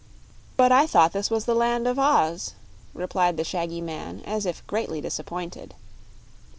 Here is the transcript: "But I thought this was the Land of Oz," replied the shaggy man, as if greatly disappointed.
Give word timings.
"But 0.57 0.71
I 0.71 0.87
thought 0.87 1.13
this 1.13 1.29
was 1.29 1.45
the 1.45 1.53
Land 1.53 1.85
of 1.87 1.99
Oz," 1.99 2.55
replied 2.95 3.37
the 3.37 3.43
shaggy 3.43 3.81
man, 3.81 4.21
as 4.25 4.47
if 4.47 4.65
greatly 4.65 4.99
disappointed. 4.99 5.75